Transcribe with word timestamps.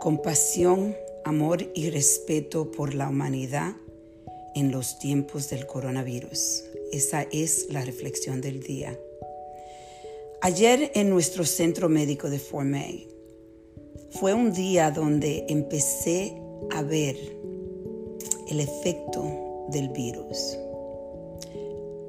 compasión, 0.00 0.96
amor 1.24 1.70
y 1.74 1.90
respeto 1.90 2.72
por 2.72 2.94
la 2.94 3.10
humanidad 3.10 3.76
en 4.54 4.72
los 4.72 4.98
tiempos 4.98 5.50
del 5.50 5.66
coronavirus. 5.66 6.64
Esa 6.90 7.22
es 7.30 7.66
la 7.70 7.84
reflexión 7.84 8.40
del 8.40 8.62
día. 8.62 8.98
Ayer 10.40 10.90
en 10.94 11.10
nuestro 11.10 11.44
centro 11.44 11.90
médico 11.90 12.30
de 12.30 12.38
Formay 12.38 13.08
fue 14.12 14.32
un 14.32 14.54
día 14.54 14.90
donde 14.90 15.44
empecé 15.50 16.34
a 16.70 16.82
ver 16.82 17.16
el 18.48 18.58
efecto 18.58 19.66
del 19.68 19.90
virus. 19.90 20.56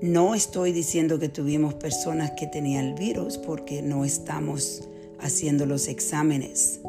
No 0.01 0.33
estoy 0.33 0.71
diciendo 0.71 1.19
que 1.19 1.27
tuvimos 1.27 1.73
personas 1.73 2.31
que 2.31 2.47
tenían 2.47 2.85
el 2.85 2.93
virus 2.93 3.37
porque 3.37 3.81
no 3.81 4.05
estamos 4.05 4.81
haciendo 5.19 5.65
los 5.65 5.89
exámenes 5.89 6.79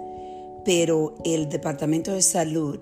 pero 0.64 1.14
el 1.24 1.48
Departamento 1.48 2.12
de 2.12 2.22
Salud 2.22 2.78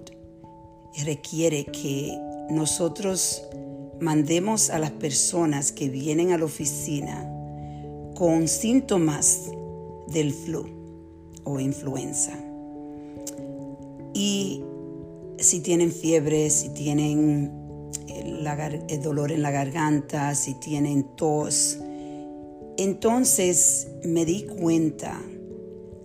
requiere 1.05 1.66
que 1.66 2.19
nosotros 2.51 3.43
mandemos 4.01 4.70
a 4.70 4.79
las 4.79 4.91
personas 4.91 5.73
que 5.73 5.89
vienen 5.89 6.33
a 6.33 6.39
la 6.39 6.45
oficina 6.45 7.27
con 8.15 8.48
síntomas 8.48 9.51
del 10.09 10.33
flu 10.33 10.66
o 11.45 11.61
influenza. 11.61 12.33
Y 14.12 14.62
si 15.39 15.61
tienen 15.61 15.92
fiebre, 15.92 16.51
si 16.51 16.70
tienen 16.70 17.51
el, 18.09 19.03
dolor 19.03 19.33
en 19.33 19.42
la 19.42 19.51
garganta, 19.51 20.34
si 20.34 20.55
tienen 20.55 21.05
tos, 21.17 21.78
entonces 22.77 23.89
me 24.05 24.25
di 24.25 24.47
cuenta 24.47 25.20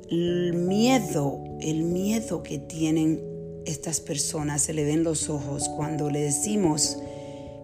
el 0.10 0.54
miedo, 0.54 1.44
el 1.62 1.84
miedo 1.84 2.44
que 2.44 2.60
tienen 2.60 3.22
estas 3.66 4.00
personas, 4.00 4.62
se 4.62 4.74
le 4.74 4.84
ven 4.84 5.04
los 5.04 5.30
ojos 5.30 5.70
cuando 5.70 6.10
le 6.10 6.22
decimos 6.22 6.98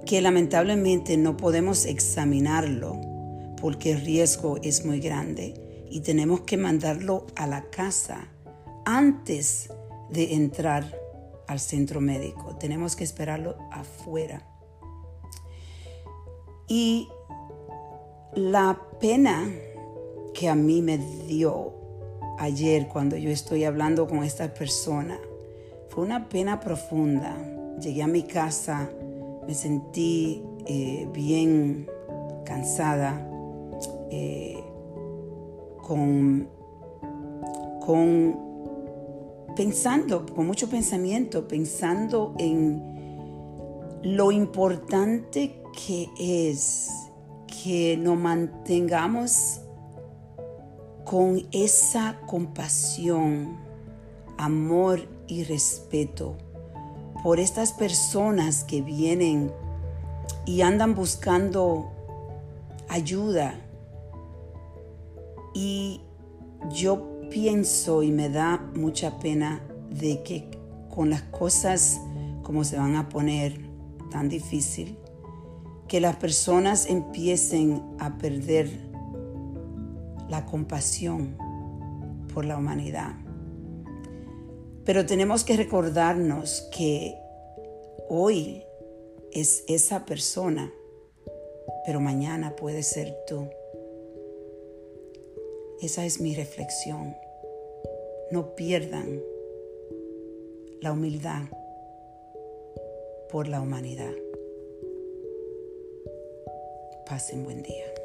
que 0.05 0.21
lamentablemente 0.21 1.17
no 1.17 1.37
podemos 1.37 1.85
examinarlo 1.85 2.99
porque 3.61 3.91
el 3.91 4.01
riesgo 4.01 4.57
es 4.63 4.85
muy 4.85 4.99
grande 4.99 5.85
y 5.89 6.01
tenemos 6.01 6.41
que 6.41 6.57
mandarlo 6.57 7.27
a 7.35 7.45
la 7.45 7.69
casa 7.69 8.27
antes 8.85 9.69
de 10.09 10.33
entrar 10.33 10.97
al 11.47 11.59
centro 11.59 12.01
médico. 12.01 12.55
Tenemos 12.59 12.95
que 12.95 13.03
esperarlo 13.03 13.57
afuera. 13.71 14.47
Y 16.67 17.09
la 18.33 18.81
pena 18.99 19.53
que 20.33 20.49
a 20.49 20.55
mí 20.55 20.81
me 20.81 20.97
dio 21.27 21.80
ayer 22.41 22.87
cuando 22.87 23.15
yo 23.17 23.29
estoy 23.29 23.63
hablando 23.65 24.07
con 24.07 24.23
esta 24.23 24.53
persona. 24.53 25.19
Fue 25.89 26.03
una 26.03 26.27
pena 26.27 26.59
profunda. 26.59 27.37
Llegué 27.79 28.01
a 28.01 28.07
mi 28.07 28.23
casa, 28.23 28.89
me 29.47 29.53
sentí 29.53 30.43
eh, 30.65 31.07
bien 31.13 31.87
cansada, 32.43 33.27
eh, 34.09 34.57
con, 35.83 36.47
con 37.85 38.39
pensando, 39.55 40.25
con 40.25 40.47
mucho 40.47 40.67
pensamiento, 40.67 41.47
pensando 41.47 42.33
en 42.39 42.81
lo 44.03 44.31
importante 44.31 45.61
que 45.85 46.09
es 46.19 46.89
que 47.63 47.97
nos 47.97 48.17
mantengamos 48.17 49.61
con 51.05 51.47
esa 51.51 52.19
compasión, 52.27 53.57
amor 54.37 55.07
y 55.27 55.43
respeto 55.43 56.37
por 57.23 57.39
estas 57.39 57.73
personas 57.73 58.63
que 58.63 58.81
vienen 58.81 59.51
y 60.45 60.61
andan 60.61 60.95
buscando 60.95 61.91
ayuda. 62.89 63.55
Y 65.53 66.01
yo 66.71 67.19
pienso 67.29 68.03
y 68.03 68.11
me 68.11 68.29
da 68.29 68.57
mucha 68.75 69.19
pena 69.19 69.61
de 69.89 70.23
que 70.23 70.49
con 70.89 71.09
las 71.09 71.21
cosas 71.23 71.99
como 72.43 72.63
se 72.63 72.77
van 72.77 72.95
a 72.95 73.07
poner 73.07 73.59
tan 74.11 74.27
difícil, 74.27 74.97
que 75.87 76.01
las 76.01 76.17
personas 76.17 76.87
empiecen 76.89 77.81
a 77.99 78.17
perder 78.17 78.90
la 80.31 80.45
compasión 80.45 81.37
por 82.33 82.45
la 82.45 82.57
humanidad. 82.57 83.15
Pero 84.85 85.05
tenemos 85.05 85.43
que 85.43 85.57
recordarnos 85.57 86.69
que 86.75 87.17
hoy 88.07 88.63
es 89.33 89.65
esa 89.67 90.05
persona, 90.05 90.73
pero 91.85 91.99
mañana 91.99 92.55
puede 92.55 92.81
ser 92.81 93.13
tú. 93.27 93.49
Esa 95.81 96.05
es 96.05 96.21
mi 96.21 96.33
reflexión. 96.33 97.13
No 98.31 98.55
pierdan 98.55 99.21
la 100.79 100.93
humildad 100.93 101.41
por 103.29 103.49
la 103.49 103.59
humanidad. 103.59 104.13
Pasen 107.05 107.43
buen 107.43 107.61
día. 107.63 108.00